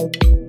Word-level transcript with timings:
It 0.00 0.39